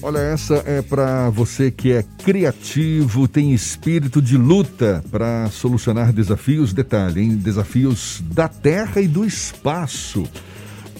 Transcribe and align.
Olha, 0.00 0.18
essa 0.18 0.62
é 0.64 0.80
para 0.80 1.28
você 1.28 1.72
que 1.72 1.90
é 1.90 2.04
criativo, 2.24 3.26
tem 3.26 3.52
espírito 3.52 4.22
de 4.22 4.36
luta 4.36 5.02
para 5.10 5.50
solucionar 5.50 6.12
desafios. 6.12 6.72
Detalhe, 6.72 7.20
hein? 7.20 7.36
Desafios 7.36 8.22
da 8.30 8.46
Terra 8.46 9.00
e 9.00 9.08
do 9.08 9.24
espaço. 9.24 10.22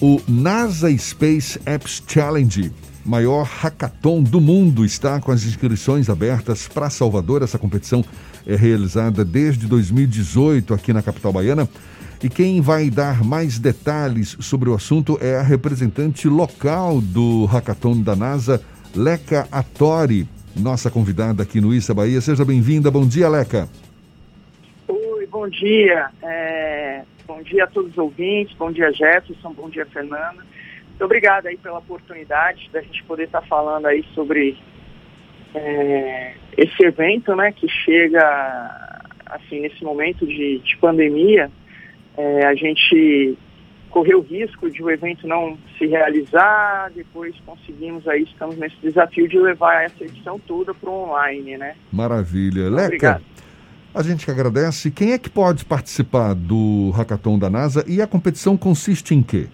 O 0.01 0.21
NASA 0.27 0.95
Space 0.97 1.57
Apps 1.65 2.03
Challenge, 2.05 2.73
maior 3.05 3.43
hackathon 3.43 4.21
do 4.21 4.41
mundo, 4.41 4.83
está 4.83 5.21
com 5.21 5.31
as 5.31 5.45
inscrições 5.45 6.09
abertas 6.09 6.67
para 6.67 6.89
Salvador. 6.89 7.41
Essa 7.41 7.57
competição 7.57 8.03
é 8.45 8.57
realizada 8.57 9.23
desde 9.23 9.65
2018 9.65 10.73
aqui 10.73 10.91
na 10.91 11.01
capital 11.01 11.31
baiana. 11.31 11.69
E 12.21 12.27
quem 12.27 12.59
vai 12.59 12.89
dar 12.89 13.23
mais 13.23 13.59
detalhes 13.59 14.35
sobre 14.41 14.69
o 14.69 14.73
assunto 14.73 15.17
é 15.21 15.37
a 15.37 15.41
representante 15.41 16.27
local 16.27 16.99
do 16.99 17.45
hackathon 17.45 18.01
da 18.01 18.13
NASA, 18.13 18.61
Leca 18.95 19.47
Atori, 19.51 20.27
nossa 20.55 20.89
convidada 20.89 21.43
aqui 21.43 21.61
no 21.61 21.73
Issa 21.73 21.93
Bahia. 21.93 22.19
Seja 22.21 22.43
bem-vinda. 22.43 22.89
Bom 22.89 23.07
dia, 23.07 23.29
Leca. 23.29 23.69
Oi, 24.87 25.27
bom 25.27 25.47
dia. 25.47 26.09
É, 26.23 27.03
bom 27.27 27.41
dia 27.43 27.65
a 27.65 27.67
todos 27.67 27.91
os 27.91 27.97
ouvintes. 27.97 28.55
Bom 28.57 28.71
dia, 28.71 28.91
Jefferson. 28.91 29.53
Bom 29.53 29.69
dia, 29.69 29.85
Fernanda. 29.85 30.43
Muito 30.89 31.05
obrigada 31.05 31.49
aí 31.49 31.57
pela 31.57 31.77
oportunidade 31.77 32.69
da 32.73 32.81
gente 32.81 33.03
poder 33.03 33.25
estar 33.25 33.41
falando 33.43 33.85
aí 33.85 34.03
sobre 34.13 34.57
é, 35.53 36.33
esse 36.57 36.83
evento, 36.83 37.35
né, 37.35 37.51
que 37.51 37.67
chega 37.67 38.99
assim 39.25 39.61
nesse 39.61 39.83
momento 39.83 40.25
de, 40.25 40.59
de 40.59 40.77
pandemia. 40.77 41.49
É, 42.17 42.45
a 42.45 42.55
gente 42.55 43.37
correu 43.89 44.19
o 44.19 44.21
risco 44.21 44.69
de 44.69 44.81
o 44.83 44.89
evento 44.89 45.27
não 45.27 45.57
se 45.77 45.85
realizar, 45.85 46.91
depois 46.95 47.35
conseguimos 47.45 48.07
aí, 48.07 48.23
estamos 48.23 48.57
nesse 48.57 48.75
desafio 48.81 49.27
de 49.27 49.39
levar 49.39 49.83
essa 49.83 50.03
edição 50.03 50.39
toda 50.39 50.73
para 50.73 50.89
o 50.89 51.03
online, 51.03 51.57
né? 51.57 51.75
Maravilha. 51.91 52.69
Leca, 52.69 52.85
Obrigado. 52.85 53.23
a 53.93 54.03
gente 54.03 54.25
que 54.25 54.31
agradece. 54.31 54.91
Quem 54.91 55.11
é 55.13 55.17
que 55.17 55.29
pode 55.29 55.65
participar 55.65 56.33
do 56.33 56.91
Hackathon 56.91 57.37
da 57.37 57.49
NASA 57.49 57.83
e 57.87 58.01
a 58.01 58.07
competição 58.07 58.55
consiste 58.55 59.13
em 59.13 59.21
quê? 59.21 59.47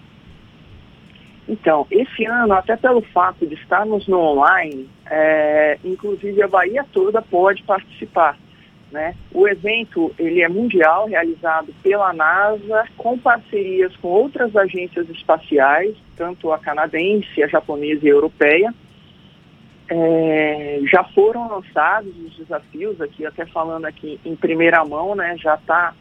Então, 1.47 1.85
esse 1.91 2.25
ano, 2.25 2.53
até 2.53 2.75
pelo 2.75 3.01
fato 3.01 3.45
de 3.45 3.53
estarmos 3.53 4.07
no 4.07 4.17
online, 4.17 4.89
é, 5.05 5.77
inclusive 5.83 6.41
a 6.41 6.47
Bahia 6.47 6.83
toda 6.91 7.21
pode 7.21 7.61
participar. 7.63 8.37
Né? 8.91 9.15
O 9.33 9.47
evento 9.47 10.13
ele 10.17 10.41
é 10.41 10.47
mundial, 10.47 11.07
realizado 11.07 11.73
pela 11.83 12.13
NASA, 12.13 12.87
com 12.97 13.17
parcerias 13.17 13.95
com 13.97 14.07
outras 14.07 14.55
agências 14.55 15.09
espaciais, 15.09 15.95
tanto 16.15 16.51
a 16.51 16.59
canadense, 16.59 17.43
a 17.43 17.47
japonesa 17.47 18.05
e 18.05 18.09
a 18.09 18.13
europeia. 18.13 18.73
É, 19.87 20.79
já 20.91 21.03
foram 21.03 21.47
lançados 21.47 22.11
os 22.25 22.37
desafios 22.37 22.99
aqui, 23.01 23.25
até 23.25 23.45
falando 23.45 23.85
aqui 23.85 24.19
em 24.25 24.35
primeira 24.35 24.83
mão, 24.85 25.13
né? 25.13 25.35
já 25.37 25.55
está 25.55 25.93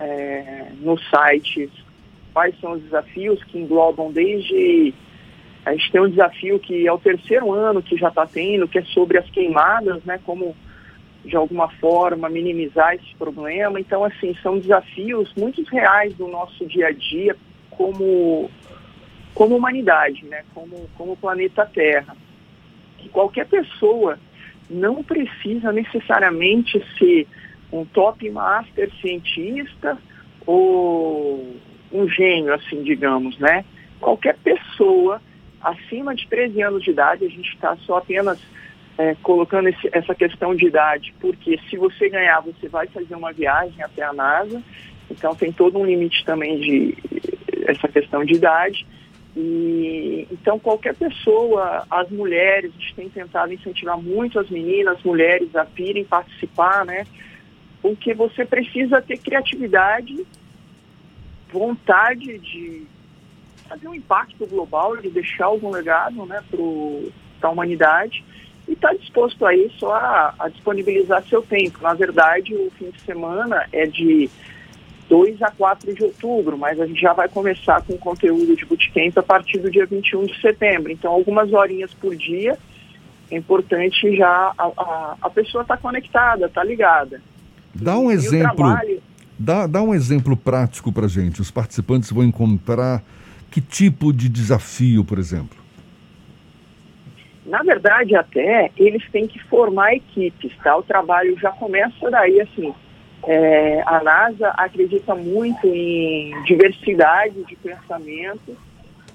é, 0.00 0.68
no 0.80 0.98
site 0.98 1.70
quais 2.32 2.58
são 2.60 2.72
os 2.72 2.82
desafios 2.82 3.42
que 3.44 3.58
englobam 3.58 4.12
desde 4.12 4.94
a 5.68 5.72
gente 5.72 5.92
tem 5.92 6.00
um 6.00 6.08
desafio 6.08 6.58
que 6.58 6.86
é 6.86 6.92
o 6.92 6.98
terceiro 6.98 7.52
ano 7.52 7.82
que 7.82 7.96
já 7.96 8.08
está 8.08 8.26
tendo, 8.26 8.66
que 8.66 8.78
é 8.78 8.82
sobre 8.84 9.18
as 9.18 9.28
queimadas, 9.28 10.02
né? 10.04 10.18
Como 10.24 10.56
de 11.24 11.36
alguma 11.36 11.68
forma 11.68 12.28
minimizar 12.28 12.94
esse 12.94 13.14
problema. 13.16 13.80
Então, 13.80 14.04
assim, 14.04 14.34
são 14.42 14.58
desafios 14.58 15.32
muito 15.36 15.62
reais 15.64 16.14
do 16.14 16.28
nosso 16.28 16.66
dia 16.66 16.88
a 16.88 16.92
dia 16.92 17.36
como, 17.70 18.50
como 19.34 19.56
humanidade, 19.56 20.24
né? 20.24 20.44
como, 20.54 20.88
como 20.96 21.16
planeta 21.16 21.66
Terra. 21.66 22.16
Que 22.98 23.08
qualquer 23.08 23.46
pessoa 23.46 24.18
não 24.68 25.02
precisa 25.02 25.72
necessariamente 25.72 26.82
ser 26.98 27.26
um 27.72 27.84
top 27.84 28.28
master 28.30 28.90
cientista 29.00 29.98
ou 30.46 31.56
um 31.92 32.08
gênio, 32.08 32.54
assim, 32.54 32.82
digamos, 32.82 33.38
né? 33.38 33.64
Qualquer 34.00 34.36
pessoa 34.38 35.20
acima 35.60 36.14
de 36.14 36.26
13 36.28 36.62
anos 36.62 36.82
de 36.82 36.90
idade, 36.90 37.24
a 37.24 37.28
gente 37.28 37.52
está 37.54 37.76
só 37.78 37.98
apenas 37.98 38.38
é, 38.98 39.14
colocando 39.22 39.68
esse, 39.68 39.88
essa 39.92 40.12
questão 40.12 40.54
de 40.56 40.66
idade, 40.66 41.14
porque 41.20 41.58
se 41.70 41.76
você 41.76 42.08
ganhar, 42.08 42.40
você 42.40 42.68
vai 42.68 42.88
fazer 42.88 43.14
uma 43.14 43.32
viagem 43.32 43.80
até 43.80 44.02
a 44.02 44.12
NASA, 44.12 44.60
então 45.08 45.36
tem 45.36 45.52
todo 45.52 45.78
um 45.78 45.86
limite 45.86 46.24
também 46.24 46.58
de 46.58 46.94
essa 47.66 47.86
questão 47.86 48.24
de 48.24 48.34
idade. 48.34 48.84
E, 49.36 50.26
então, 50.32 50.58
qualquer 50.58 50.96
pessoa, 50.96 51.86
as 51.88 52.10
mulheres, 52.10 52.72
a 52.74 52.80
gente 52.80 52.94
tem 52.94 53.08
tentado 53.08 53.52
incentivar 53.52 53.96
muito 53.96 54.40
as 54.40 54.50
meninas, 54.50 54.96
as 54.98 55.04
mulheres 55.04 55.54
a 55.54 55.62
virem 55.62 56.04
participar, 56.04 56.84
né? 56.84 57.06
Porque 57.80 58.12
você 58.14 58.44
precisa 58.44 59.00
ter 59.00 59.18
criatividade, 59.18 60.26
vontade 61.52 62.38
de 62.38 62.82
fazer 63.68 63.86
um 63.86 63.94
impacto 63.94 64.44
global, 64.46 64.96
de 64.96 65.08
deixar 65.08 65.44
algum 65.44 65.70
legado 65.70 66.26
né, 66.26 66.42
para 66.50 67.48
a 67.48 67.52
humanidade 67.52 68.24
e 68.68 68.74
está 68.74 68.92
disposto 68.92 69.44
aí 69.46 69.70
só 69.78 69.94
a, 69.94 70.34
a, 70.38 70.48
disponibilizar 70.48 71.24
seu 71.26 71.42
tempo. 71.42 71.78
Na 71.82 71.94
verdade, 71.94 72.54
o 72.54 72.70
fim 72.78 72.90
de 72.90 73.00
semana 73.00 73.66
é 73.72 73.86
de 73.86 74.30
2 75.08 75.40
a 75.42 75.50
4 75.50 75.94
de 75.94 76.04
outubro, 76.04 76.58
mas 76.58 76.78
a 76.78 76.86
gente 76.86 77.00
já 77.00 77.14
vai 77.14 77.28
começar 77.28 77.82
com 77.82 77.96
conteúdo 77.96 78.54
de 78.54 78.66
bootcamp 78.66 79.16
a 79.16 79.22
partir 79.22 79.58
do 79.58 79.70
dia 79.70 79.86
21 79.86 80.26
de 80.26 80.40
setembro. 80.40 80.92
Então, 80.92 81.10
algumas 81.10 81.50
horinhas 81.52 81.94
por 81.94 82.14
dia, 82.14 82.58
é 83.30 83.36
importante 83.36 84.14
já 84.16 84.52
a, 84.56 84.64
a, 84.76 85.16
a 85.22 85.30
pessoa 85.30 85.62
estar 85.62 85.76
tá 85.76 85.82
conectada, 85.82 86.46
estar 86.46 86.60
tá 86.60 86.66
ligada. 86.66 87.22
Dá 87.74 87.98
um 87.98 88.10
e 88.10 88.14
exemplo, 88.14 88.56
trabalho... 88.56 89.02
dá, 89.38 89.66
dá 89.66 89.82
um 89.82 89.94
exemplo 89.94 90.36
prático 90.36 90.92
para 90.92 91.08
gente. 91.08 91.40
Os 91.40 91.50
participantes 91.50 92.10
vão 92.10 92.24
encontrar 92.24 93.02
que 93.50 93.62
tipo 93.62 94.12
de 94.12 94.28
desafio, 94.28 95.04
por 95.04 95.18
exemplo? 95.18 95.57
Na 97.48 97.62
verdade, 97.62 98.14
até 98.14 98.70
eles 98.76 99.02
têm 99.10 99.26
que 99.26 99.38
formar 99.44 99.94
equipes, 99.94 100.52
tá? 100.62 100.76
O 100.76 100.82
trabalho 100.82 101.38
já 101.38 101.50
começa 101.50 102.10
daí, 102.10 102.40
assim. 102.40 102.74
É, 103.24 103.82
a 103.86 104.02
NASA 104.02 104.48
acredita 104.50 105.14
muito 105.14 105.66
em 105.66 106.42
diversidade 106.44 107.42
de 107.44 107.56
pensamento 107.56 108.56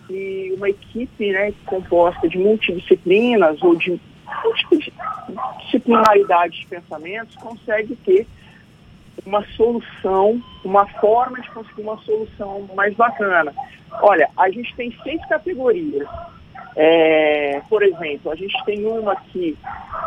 e 0.09 0.53
uma 0.57 0.69
equipe 0.69 1.31
né, 1.31 1.53
composta 1.65 2.27
de 2.27 2.37
multidisciplinas 2.37 3.61
ou 3.61 3.75
de 3.75 3.99
multidisciplinaridade 4.43 6.59
de 6.59 6.67
pensamentos 6.67 7.35
consegue 7.35 7.95
ter 7.97 8.27
uma 9.25 9.45
solução, 9.55 10.41
uma 10.65 10.85
forma 10.85 11.39
de 11.39 11.49
conseguir 11.51 11.81
uma 11.81 11.97
solução 11.99 12.67
mais 12.75 12.93
bacana. 12.95 13.53
Olha, 14.01 14.29
a 14.35 14.49
gente 14.49 14.75
tem 14.75 14.91
seis 15.03 15.23
categorias. 15.27 16.07
É, 16.75 17.61
por 17.69 17.83
exemplo, 17.83 18.31
a 18.31 18.35
gente 18.35 18.55
tem 18.65 18.85
uma 18.85 19.13
aqui, 19.13 19.55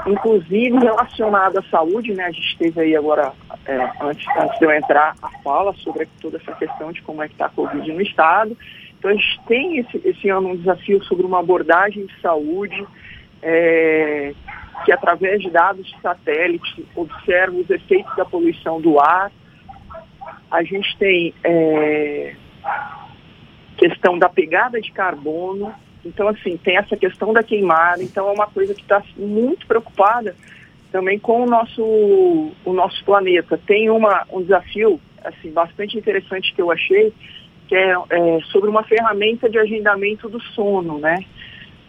inclusive 0.07 0.77
relacionada 0.79 1.61
à 1.61 1.63
saúde, 1.65 2.13
né? 2.13 2.25
A 2.25 2.31
gente 2.33 2.59
teve 2.59 2.81
aí 2.81 2.97
agora, 2.97 3.33
é, 3.65 3.77
antes, 4.03 4.27
antes 4.37 4.59
de 4.59 4.65
eu 4.65 4.73
entrar, 4.73 5.15
a 5.23 5.31
fala 5.43 5.73
sobre 5.75 6.09
toda 6.21 6.39
essa 6.39 6.53
questão 6.53 6.91
de 6.91 7.03
como 7.03 7.23
é 7.23 7.29
que 7.29 7.35
está 7.35 7.47
a 7.47 7.51
Covid 7.51 7.93
no 7.93 8.03
Estado. 8.03 8.57
Então 8.99 9.11
a 9.11 9.15
gente 9.15 9.41
tem 9.47 9.79
esse, 9.79 10.03
esse 10.05 10.29
ano 10.29 10.49
um 10.49 10.57
desafio 10.57 11.03
sobre 11.05 11.25
uma 11.25 11.39
abordagem 11.39 12.07
de 12.07 12.21
saúde, 12.21 12.85
é, 13.43 14.35
que 14.85 14.91
através 14.91 15.41
de 15.41 15.51
dados 15.51 15.87
de 15.87 16.01
satélite 16.01 16.85
observa 16.97 17.57
os 17.57 17.71
efeitos 17.71 18.15
da 18.17 18.25
poluição 18.25 18.81
do 18.81 18.99
ar. 18.99 19.31
A 20.51 20.65
gente 20.65 20.97
tem 20.99 21.33
é, 21.45 22.35
questão 23.77 24.19
da 24.19 24.29
pegada 24.29 24.81
de 24.81 24.91
carbono, 24.91 25.73
então 26.07 26.29
assim, 26.29 26.57
tem 26.57 26.77
essa 26.77 26.97
questão 26.97 27.33
da 27.33 27.43
queimada, 27.43 28.03
então 28.03 28.29
é 28.29 28.33
uma 28.33 28.47
coisa 28.47 28.75
que 28.75 28.83
está 28.83 29.03
muito 29.17 29.67
preocupada 29.67 30.35
também 30.93 31.19
com 31.19 31.43
o 31.43 31.47
nosso, 31.47 31.83
o 32.65 32.73
nosso 32.73 33.05
planeta. 33.05 33.61
Tem 33.67 33.91
uma, 33.91 34.25
um 34.31 34.41
desafio 34.41 35.01
assim, 35.23 35.51
bastante 35.51 35.99
interessante 35.99 36.55
que 36.55 36.63
eu 36.63 36.71
achei, 36.71 37.13
que 37.69 37.75
é, 37.75 37.93
é 38.11 38.41
sobre 38.53 38.71
uma 38.71 38.85
ferramenta 38.85 39.49
de 39.49 39.59
agendamento 39.59 40.29
do 40.29 40.41
sono, 40.41 40.99
né? 40.99 41.25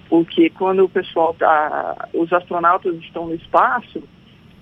porque 0.10 0.50
quando 0.50 0.86
o 0.86 0.90
pessoal 0.90 1.34
tá, 1.34 2.10
os 2.14 2.32
astronautas 2.32 2.96
estão 2.98 3.28
no 3.28 3.36
espaço, 3.36 4.02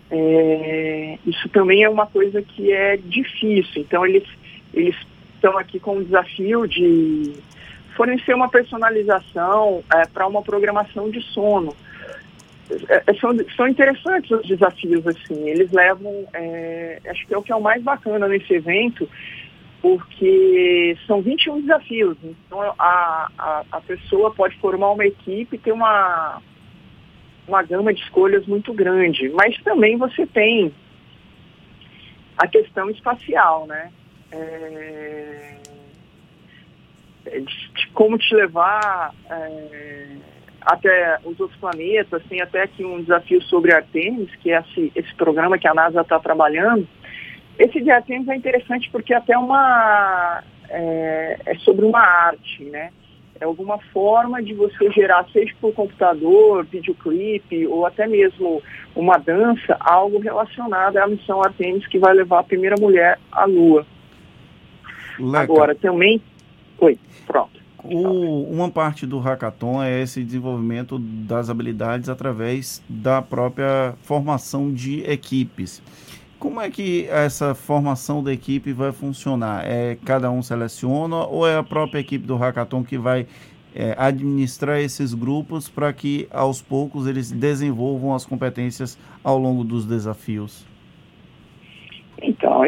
é, 0.09 1.17
isso 1.25 1.49
também 1.49 1.83
é 1.83 1.89
uma 1.89 2.05
coisa 2.05 2.41
que 2.41 2.71
é 2.71 2.97
difícil. 2.97 3.81
Então 3.81 4.05
eles 4.05 4.27
eles 4.73 4.95
estão 5.35 5.57
aqui 5.57 5.79
com 5.79 5.97
o 5.97 6.03
desafio 6.03 6.67
de 6.67 7.33
fornecer 7.95 8.33
uma 8.33 8.49
personalização 8.49 9.83
é, 9.93 10.07
para 10.07 10.27
uma 10.27 10.41
programação 10.41 11.09
de 11.09 11.21
sono. 11.21 11.75
É, 12.89 13.03
é, 13.07 13.13
são, 13.15 13.31
são 13.55 13.67
interessantes 13.67 14.31
os 14.31 14.47
desafios 14.47 15.05
assim. 15.07 15.49
Eles 15.49 15.71
levam, 15.71 16.27
é, 16.33 16.99
acho 17.07 17.25
que 17.27 17.33
é 17.33 17.37
o 17.37 17.41
que 17.41 17.51
é 17.51 17.55
o 17.55 17.61
mais 17.61 17.81
bacana 17.83 18.27
nesse 18.27 18.53
evento 18.53 19.07
porque 19.81 20.97
são 21.05 21.21
21 21.21 21.61
desafios. 21.61 22.17
Então, 22.23 22.59
a, 22.59 23.29
a, 23.37 23.63
a 23.71 23.81
pessoa 23.81 24.33
pode 24.33 24.57
formar 24.57 24.91
uma 24.91 25.05
equipe, 25.05 25.59
ter 25.59 25.71
uma, 25.71 26.41
uma 27.47 27.61
gama 27.61 27.93
de 27.93 28.01
escolhas 28.01 28.47
muito 28.47 28.73
grande, 28.73 29.29
mas 29.29 29.55
também 29.61 29.95
você 29.95 30.25
tem 30.25 30.73
a 32.35 32.47
questão 32.47 32.89
espacial, 32.89 33.67
né? 33.67 33.91
É, 34.31 35.57
de, 37.41 37.71
de, 37.73 37.87
como 37.93 38.17
te 38.17 38.33
levar 38.35 39.13
é, 39.29 40.05
até 40.61 41.19
os 41.23 41.39
outros 41.39 41.59
planetas, 41.59 42.23
tem 42.29 42.41
até 42.41 42.63
aqui 42.63 42.83
um 42.83 43.01
desafio 43.01 43.41
sobre 43.43 43.73
Artemis, 43.73 44.33
que 44.37 44.51
é 44.51 44.59
esse, 44.59 44.91
esse 44.95 45.13
programa 45.15 45.57
que 45.57 45.67
a 45.67 45.73
NASA 45.73 46.01
está 46.01 46.19
trabalhando. 46.19 46.87
Esse 47.57 47.81
de 47.81 47.89
Artemis 47.89 48.27
é 48.27 48.35
interessante 48.35 48.89
porque 48.91 49.13
é 49.13 49.17
até 49.17 49.37
uma 49.37 50.43
é, 50.69 51.39
é 51.45 51.55
sobre 51.59 51.85
uma 51.85 52.01
arte, 52.01 52.63
né? 52.65 52.91
é 53.39 53.45
alguma 53.45 53.77
forma 53.91 54.41
de 54.41 54.53
você 54.53 54.89
gerar, 54.91 55.25
seja 55.31 55.53
por 55.59 55.73
computador, 55.73 56.65
videoclipe 56.65 57.67
ou 57.67 57.85
até 57.85 58.07
mesmo 58.07 58.61
uma 58.95 59.17
dança, 59.17 59.75
algo 59.79 60.19
relacionado 60.19 60.97
à 60.97 61.07
missão 61.07 61.43
Artemis 61.43 61.85
que 61.87 61.99
vai 61.99 62.13
levar 62.13 62.39
a 62.39 62.43
primeira 62.43 62.75
mulher 62.79 63.19
à 63.31 63.45
Lua. 63.45 63.85
Leca. 65.19 65.43
Agora, 65.43 65.75
também. 65.75 66.21
Oi, 66.79 66.97
pronto. 67.25 67.59
O, 67.83 68.43
uma 68.51 68.69
parte 68.69 69.05
do 69.05 69.19
hackathon 69.19 69.81
é 69.83 70.01
esse 70.01 70.23
desenvolvimento 70.23 70.97
das 70.97 71.49
habilidades 71.49 72.09
através 72.09 72.81
da 72.89 73.21
própria 73.21 73.93
formação 74.01 74.73
de 74.73 75.01
equipes. 75.01 75.83
Como 76.39 76.59
é 76.59 76.69
que 76.69 77.07
essa 77.09 77.55
formação 77.55 78.23
da 78.23 78.33
equipe 78.33 78.73
vai 78.73 78.91
funcionar? 78.91 79.63
É 79.65 79.97
cada 80.03 80.29
um 80.31 80.41
seleciona 80.41 81.25
ou 81.25 81.47
é 81.47 81.57
a 81.57 81.63
própria 81.63 81.99
equipe 81.99 82.25
do 82.25 82.35
Hackathon 82.35 82.83
que 82.83 82.97
vai 82.97 83.25
é, 83.73 83.95
administrar 83.97 84.79
esses 84.79 85.13
grupos 85.13 85.69
para 85.69 85.91
que 85.93 86.27
aos 86.31 86.61
poucos 86.61 87.07
eles 87.07 87.31
desenvolvam 87.31 88.13
as 88.15 88.25
competências 88.25 88.97
ao 89.23 89.37
longo 89.37 89.63
dos 89.63 89.85
desafios? 89.85 90.65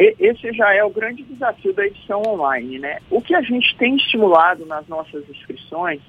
Esse 0.00 0.52
já 0.52 0.74
é 0.74 0.84
o 0.84 0.90
grande 0.90 1.22
desafio 1.22 1.72
da 1.72 1.86
edição 1.86 2.22
online, 2.26 2.78
né? 2.78 2.98
O 3.10 3.20
que 3.20 3.34
a 3.34 3.42
gente 3.42 3.76
tem 3.76 3.96
estimulado 3.96 4.66
nas 4.66 4.86
nossas 4.86 5.28
inscrições, 5.28 6.00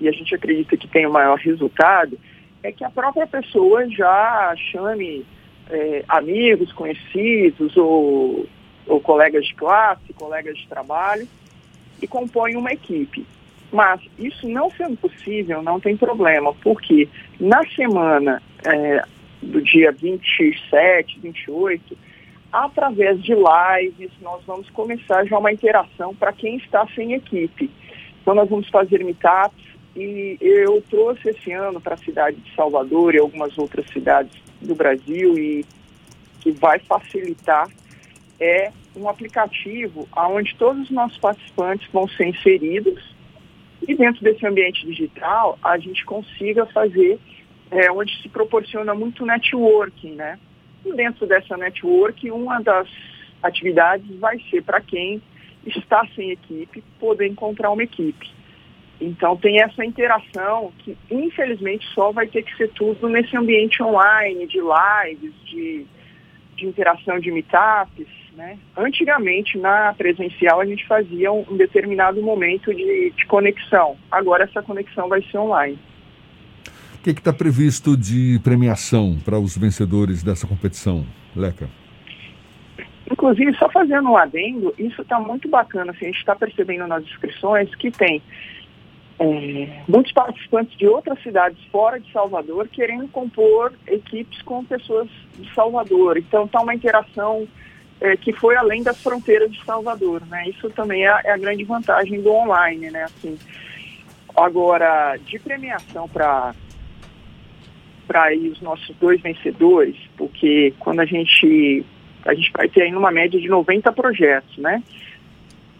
e 0.00 0.08
a 0.08 0.12
gente 0.12 0.34
acredita 0.34 0.76
que 0.76 0.88
tem 0.88 1.06
o 1.06 1.12
maior 1.12 1.38
resultado, 1.38 2.18
é 2.62 2.72
que 2.72 2.84
a 2.84 2.90
própria 2.90 3.26
pessoa 3.26 3.88
já 3.88 4.54
chame 4.70 5.24
é, 5.70 6.04
amigos, 6.08 6.72
conhecidos 6.72 7.76
ou, 7.76 8.46
ou 8.86 9.00
colegas 9.00 9.46
de 9.46 9.54
classe, 9.54 10.12
colegas 10.14 10.56
de 10.58 10.66
trabalho 10.66 11.26
e 12.02 12.06
compõem 12.06 12.56
uma 12.56 12.72
equipe. 12.72 13.26
Mas 13.72 14.00
isso 14.18 14.48
não 14.48 14.70
sendo 14.70 14.96
possível, 14.96 15.62
não 15.62 15.78
tem 15.78 15.96
problema, 15.96 16.52
porque 16.54 17.08
na 17.38 17.62
semana 17.68 18.42
é, 18.64 19.04
do 19.40 19.62
dia 19.62 19.92
27, 19.92 21.20
28, 21.20 21.96
através 22.52 23.22
de 23.22 23.32
lives, 23.34 24.10
nós 24.20 24.42
vamos 24.46 24.68
começar 24.70 25.24
já 25.24 25.38
uma 25.38 25.52
interação 25.52 26.14
para 26.14 26.32
quem 26.32 26.56
está 26.56 26.86
sem 26.94 27.14
equipe. 27.14 27.70
Então, 28.20 28.34
nós 28.34 28.48
vamos 28.48 28.68
fazer 28.68 29.04
meetups 29.04 29.64
e 29.96 30.36
eu 30.40 30.82
trouxe 30.88 31.30
esse 31.30 31.52
ano 31.52 31.80
para 31.80 31.94
a 31.94 31.98
cidade 31.98 32.36
de 32.36 32.54
Salvador 32.54 33.14
e 33.14 33.18
algumas 33.18 33.56
outras 33.58 33.86
cidades 33.90 34.32
do 34.60 34.74
Brasil 34.74 35.38
e 35.38 35.64
que 36.40 36.50
vai 36.52 36.78
facilitar 36.80 37.68
é 38.38 38.72
um 38.96 39.08
aplicativo 39.08 40.08
onde 40.16 40.54
todos 40.56 40.84
os 40.84 40.90
nossos 40.90 41.18
participantes 41.18 41.88
vão 41.92 42.08
ser 42.08 42.28
inseridos 42.28 43.14
e 43.86 43.94
dentro 43.94 44.22
desse 44.22 44.46
ambiente 44.46 44.86
digital 44.86 45.58
a 45.62 45.78
gente 45.78 46.04
consiga 46.04 46.64
fazer 46.66 47.18
é, 47.70 47.90
onde 47.92 48.20
se 48.22 48.28
proporciona 48.28 48.94
muito 48.94 49.24
networking, 49.24 50.12
né? 50.12 50.38
Dentro 50.84 51.26
dessa 51.26 51.56
network, 51.56 52.30
uma 52.30 52.60
das 52.60 52.88
atividades 53.42 54.06
vai 54.18 54.38
ser 54.50 54.62
para 54.62 54.80
quem 54.80 55.22
está 55.66 56.06
sem 56.14 56.30
equipe 56.30 56.82
poder 56.98 57.26
encontrar 57.26 57.70
uma 57.70 57.82
equipe. 57.82 58.30
Então 59.00 59.36
tem 59.36 59.62
essa 59.62 59.84
interação 59.84 60.72
que 60.78 60.96
infelizmente 61.10 61.86
só 61.94 62.12
vai 62.12 62.26
ter 62.26 62.42
que 62.42 62.54
ser 62.56 62.68
tudo 62.70 63.08
nesse 63.08 63.34
ambiente 63.36 63.82
online, 63.82 64.46
de 64.46 64.58
lives, 64.58 65.34
de, 65.46 65.86
de 66.56 66.66
interação 66.66 67.18
de 67.18 67.30
meetups. 67.30 68.06
Né? 68.34 68.58
Antigamente, 68.76 69.58
na 69.58 69.94
presencial, 69.94 70.60
a 70.60 70.66
gente 70.66 70.86
fazia 70.86 71.32
um, 71.32 71.44
um 71.50 71.56
determinado 71.56 72.22
momento 72.22 72.72
de, 72.74 73.10
de, 73.10 73.26
conexão. 73.26 73.96
Agora 74.10 74.44
essa 74.44 74.62
conexão 74.62 75.08
vai 75.08 75.22
ser 75.22 75.38
online. 75.38 75.78
O 77.00 77.02
que 77.02 77.10
está 77.12 77.32
previsto 77.32 77.96
de 77.96 78.38
premiação 78.44 79.18
para 79.24 79.38
os 79.38 79.56
vencedores 79.56 80.22
dessa 80.22 80.46
competição, 80.46 81.06
Leca? 81.34 81.66
Inclusive, 83.10 83.56
só 83.56 83.70
fazendo 83.70 84.10
um 84.10 84.18
adendo, 84.18 84.74
isso 84.78 85.00
está 85.00 85.18
muito 85.18 85.48
bacana. 85.48 85.92
Assim, 85.92 86.04
a 86.04 86.08
gente 86.08 86.18
está 86.18 86.36
percebendo 86.36 86.86
nas 86.86 87.02
inscrições 87.04 87.74
que 87.76 87.90
tem 87.90 88.22
é, 89.18 89.82
muitos 89.88 90.12
participantes 90.12 90.76
de 90.76 90.86
outras 90.86 91.22
cidades 91.22 91.58
fora 91.72 91.98
de 91.98 92.12
Salvador 92.12 92.68
querendo 92.68 93.08
compor 93.08 93.72
equipes 93.86 94.42
com 94.42 94.62
pessoas 94.62 95.08
de 95.38 95.50
Salvador. 95.54 96.18
Então 96.18 96.44
está 96.44 96.60
uma 96.60 96.74
interação 96.74 97.48
é, 97.98 98.14
que 98.14 98.34
foi 98.34 98.56
além 98.56 98.82
das 98.82 99.02
fronteiras 99.02 99.50
de 99.50 99.64
Salvador, 99.64 100.20
né? 100.26 100.50
Isso 100.50 100.68
também 100.68 101.06
é, 101.06 101.20
é 101.24 101.32
a 101.32 101.38
grande 101.38 101.64
vantagem 101.64 102.20
do 102.20 102.30
online, 102.30 102.90
né? 102.90 103.04
Assim, 103.04 103.38
agora, 104.36 105.16
de 105.16 105.38
premiação 105.38 106.06
para 106.06 106.54
para 108.10 108.34
os 108.34 108.60
nossos 108.60 108.92
dois 108.96 109.20
vencedores, 109.20 109.94
porque 110.16 110.74
quando 110.80 110.98
a 110.98 111.04
gente 111.04 111.86
a 112.24 112.34
gente 112.34 112.50
vai 112.50 112.68
ter 112.68 112.82
aí 112.82 112.92
uma 112.92 113.12
média 113.12 113.40
de 113.40 113.46
90 113.46 113.92
projetos, 113.92 114.58
né? 114.58 114.82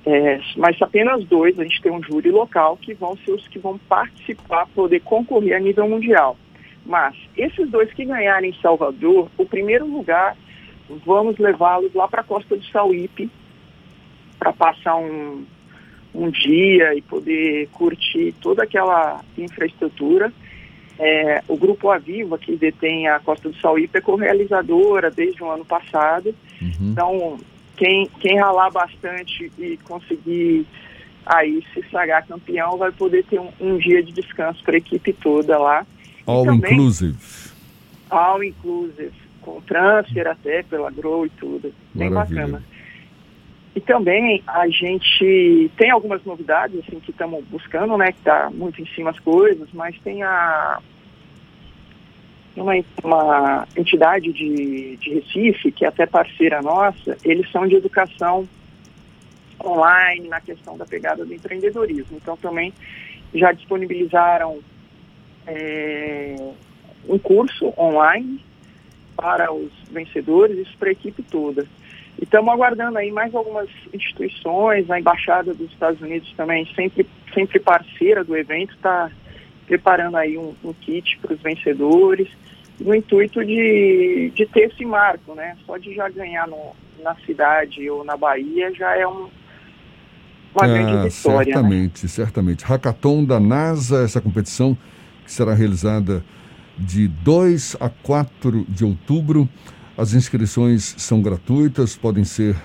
É, 0.07 0.41
mas 0.57 0.81
apenas 0.81 1.25
dois, 1.25 1.59
a 1.59 1.65
gente 1.65 1.83
tem 1.83 1.91
um 1.91 2.01
júri 2.01 2.31
local 2.31 2.77
que 2.77 2.95
vão 2.95 3.17
ser 3.17 3.33
os 3.33 3.49
que 3.49 3.59
vão 3.59 3.77
participar, 3.77 4.69
poder 4.69 5.01
concorrer 5.01 5.57
a 5.57 5.59
nível 5.59 5.89
mundial. 5.89 6.37
Mas 6.87 7.17
esses 7.37 7.69
dois 7.69 7.93
que 7.93 8.05
ganharem 8.05 8.51
em 8.51 8.63
Salvador, 8.63 9.29
o 9.37 9.45
primeiro 9.45 9.85
lugar, 9.85 10.37
vamos 11.05 11.37
levá-los 11.37 11.93
lá 11.95 12.07
para 12.07 12.21
a 12.21 12.25
costa 12.25 12.57
do 12.57 12.65
Sauípe 12.67 13.29
para 14.39 14.53
passar 14.53 14.97
um, 14.97 15.45
um 16.15 16.31
dia 16.31 16.95
e 16.95 17.03
poder 17.03 17.69
curtir 17.73 18.33
toda 18.41 18.63
aquela 18.63 19.21
infraestrutura. 19.37 20.33
É, 21.03 21.43
o 21.49 21.57
Grupo 21.57 21.89
Aviva, 21.89 22.37
que 22.37 22.55
detém 22.57 23.09
a 23.09 23.19
Costa 23.19 23.49
do 23.49 23.57
Sauípe, 23.57 23.97
é 23.97 24.03
co-realizadora 24.03 25.11
desde 25.11 25.43
o 25.43 25.51
ano 25.51 25.65
passado. 25.65 26.35
Uhum. 26.61 26.91
Então, 26.93 27.39
quem, 27.75 28.07
quem 28.21 28.39
ralar 28.39 28.71
bastante 28.71 29.51
e 29.59 29.79
conseguir 29.79 30.67
aí 31.25 31.65
se 31.73 31.83
sagrar 31.91 32.27
campeão 32.27 32.77
vai 32.77 32.93
poder 32.93 33.25
ter 33.25 33.41
um, 33.41 33.49
um 33.59 33.79
dia 33.79 34.03
de 34.03 34.13
descanso 34.13 34.63
para 34.63 34.75
a 34.75 34.79
equipe 34.79 35.15
toda 35.15 35.59
lá. 35.59 35.87
All 36.27 36.45
também, 36.45 36.75
inclusive. 36.75 37.17
All 38.11 38.45
inclusive, 38.45 39.13
com 39.41 39.59
transfer 39.63 40.27
até 40.27 40.63
pela 40.65 40.91
Grow 40.91 41.25
e 41.25 41.31
tudo. 41.31 41.73
Bem 41.95 42.11
Maravilha. 42.11 42.43
bacana. 42.43 42.65
E 43.75 43.81
também 43.81 44.43
a 44.47 44.69
gente 44.69 45.71
tem 45.77 45.91
algumas 45.91 46.25
novidades 46.25 46.81
assim 46.81 46.99
que 46.99 47.13
estamos 47.13 47.45
buscando, 47.45 47.97
né? 47.97 48.13
Que 48.13 48.19
está 48.19 48.51
muito 48.51 48.83
em 48.83 48.87
cima 48.87 49.11
as 49.11 49.19
coisas, 49.21 49.69
mas 49.73 49.97
tem 50.01 50.23
a 50.23 50.81
uma, 52.57 52.73
uma 53.05 53.69
entidade 53.77 54.33
de, 54.33 54.97
de 54.97 55.15
Recife, 55.15 55.71
que 55.71 55.85
é 55.85 55.89
até 55.89 56.07
parceira 56.07 56.61
nossa, 56.61 57.17
eles 57.25 57.51
são 57.51 57.67
de 57.67 57.77
educação 57.77 58.49
online 59.65 60.29
na 60.29 60.41
questão 60.41 60.77
da 60.77 60.85
pegada 60.87 61.25
do 61.25 61.33
empreendedorismo. 61.33 62.17
Então 62.17 62.37
também 62.37 62.73
já 63.35 63.53
disponibilizaram 63.53 64.59
é, 65.47 66.35
um 67.09 67.19
curso 67.19 67.73
online 67.79 68.45
para 69.17 69.53
os 69.53 69.71
vencedores, 69.91 70.59
isso 70.59 70.77
para 70.79 70.89
a 70.89 70.93
equipe 70.93 71.23
toda. 71.23 71.67
E 72.19 72.25
estamos 72.25 72.53
aguardando 72.53 72.99
aí 72.99 73.11
mais 73.11 73.35
algumas 73.35 73.69
instituições, 73.93 74.91
a 74.91 74.99
Embaixada 74.99 75.55
dos 75.55 75.71
Estados 75.71 76.01
Unidos 76.01 76.33
também, 76.37 76.67
sempre, 76.75 77.07
sempre 77.35 77.61
parceira 77.61 78.25
do 78.25 78.37
evento, 78.37 78.75
está 78.75 79.11
preparando 79.67 80.17
aí 80.17 80.37
um, 80.37 80.55
um 80.65 80.73
kit 80.73 81.19
para 81.19 81.35
os 81.35 81.41
vencedores, 81.41 82.29
no 82.81 82.95
intuito 82.95 83.45
de, 83.45 84.33
de 84.35 84.47
ter 84.47 84.73
esse 84.73 84.85
marco, 84.85 85.35
né? 85.35 85.57
Só 85.67 85.77
de 85.77 85.95
já 85.95 86.09
ganhar 86.09 86.49
no, 86.49 86.75
na 87.03 87.15
cidade 87.27 87.89
ou 87.89 88.05
na 88.05 88.17
Bahia 88.17 88.73
já 88.75 88.97
é 88.97 89.07
um, 89.07 89.29
uma 90.55 90.67
é, 90.67 90.73
grande 90.73 91.09
vitória. 91.09 91.39
Né? 91.39 91.53
Certamente, 91.53 92.03
né? 92.03 92.09
certamente. 92.09 92.65
Hackathon 92.65 93.25
da 93.25 93.39
NASA, 93.39 94.03
essa 94.03 94.21
competição 94.21 94.77
que 95.25 95.33
será 95.33 95.55
realizada 95.55 96.25
de 96.79 97.07
2 97.07 97.77
a 97.79 97.89
4 97.89 98.65
de 98.69 98.85
outubro. 98.85 99.49
As 100.01 100.15
inscrições 100.15 100.95
são 100.97 101.21
gratuitas, 101.21 101.95
podem 101.95 102.25
ser 102.25 102.57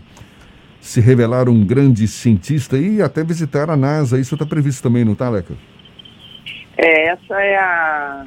se 0.81 0.99
revelar 0.99 1.47
um 1.47 1.63
grande 1.63 2.07
cientista 2.07 2.75
e 2.75 2.99
até 2.99 3.23
visitar 3.23 3.69
a 3.69 3.77
NASA. 3.77 4.19
Isso 4.19 4.33
está 4.33 4.47
previsto 4.47 4.81
também, 4.81 5.05
não 5.05 5.13
está, 5.13 5.29
Leca? 5.29 5.53
É, 6.75 7.09
essa 7.09 7.35
é 7.35 7.55
a 7.55 8.25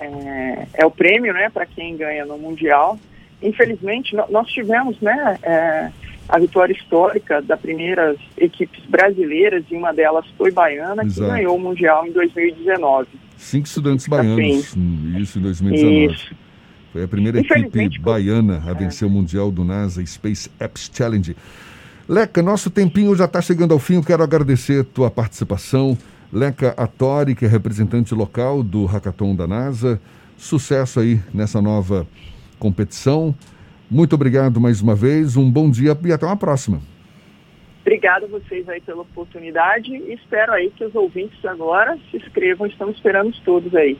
é, 0.00 0.66
é 0.74 0.86
o 0.86 0.90
prêmio, 0.90 1.32
né, 1.32 1.50
para 1.50 1.66
quem 1.66 1.96
ganha 1.96 2.24
no 2.24 2.38
mundial 2.38 2.98
infelizmente, 3.42 4.16
nós 4.30 4.48
tivemos 4.48 4.98
né, 5.00 5.38
é, 5.42 5.90
a 6.28 6.38
vitória 6.38 6.72
histórica 6.72 7.42
das 7.42 7.60
primeiras 7.60 8.18
equipes 8.36 8.84
brasileiras, 8.86 9.64
e 9.70 9.74
uma 9.74 9.92
delas 9.92 10.24
foi 10.36 10.50
baiana, 10.50 11.04
Exato. 11.04 11.20
que 11.20 11.36
ganhou 11.36 11.56
o 11.56 11.60
Mundial 11.60 12.06
em 12.06 12.12
2019. 12.12 13.08
Cinco 13.36 13.66
estudantes 13.66 14.06
baianos, 14.08 14.68
assim, 14.68 15.16
isso 15.18 15.38
em 15.38 15.42
2019. 15.42 16.14
Isso. 16.14 16.34
Foi 16.92 17.04
a 17.04 17.08
primeira 17.08 17.38
equipe 17.38 17.98
baiana 18.00 18.62
a 18.66 18.70
é. 18.70 18.74
vencer 18.74 19.06
o 19.06 19.10
Mundial 19.10 19.50
do 19.50 19.62
NASA 19.64 20.04
Space 20.06 20.50
Apps 20.58 20.90
Challenge. 20.92 21.36
Leca, 22.08 22.42
nosso 22.42 22.70
tempinho 22.70 23.14
já 23.14 23.26
está 23.26 23.42
chegando 23.42 23.72
ao 23.72 23.78
fim. 23.78 23.96
Eu 23.96 24.02
quero 24.02 24.22
agradecer 24.22 24.80
a 24.80 24.84
tua 24.84 25.10
participação. 25.10 25.98
Leca 26.36 26.74
Atori, 26.76 27.34
que 27.34 27.46
é 27.46 27.48
representante 27.48 28.14
local 28.14 28.62
do 28.62 28.84
Hackathon 28.84 29.34
da 29.34 29.46
NASA. 29.46 29.98
Sucesso 30.36 31.00
aí 31.00 31.18
nessa 31.32 31.62
nova 31.62 32.06
competição. 32.58 33.34
Muito 33.90 34.14
obrigado 34.14 34.60
mais 34.60 34.82
uma 34.82 34.94
vez, 34.94 35.34
um 35.34 35.50
bom 35.50 35.70
dia 35.70 35.96
e 36.04 36.12
até 36.12 36.26
uma 36.26 36.36
próxima. 36.36 36.82
Obrigado 37.80 38.24
a 38.24 38.28
vocês 38.28 38.68
aí 38.68 38.82
pela 38.82 39.00
oportunidade 39.00 39.90
e 39.90 40.12
espero 40.12 40.52
aí 40.52 40.70
que 40.76 40.84
os 40.84 40.94
ouvintes 40.94 41.42
agora 41.42 41.96
se 42.10 42.18
inscrevam, 42.18 42.66
estamos 42.66 42.96
esperando 42.96 43.32
todos 43.42 43.74
aí. 43.74 43.96